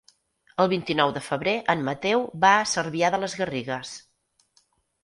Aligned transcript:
El 0.63 0.69
vint-i-nou 0.71 1.13
de 1.17 1.23
febrer 1.25 1.53
en 1.75 1.85
Mateu 1.91 2.27
va 2.47 2.55
a 2.63 2.67
Cervià 2.73 3.13
de 3.19 3.21
les 3.27 3.39
Garrigues. 3.43 3.95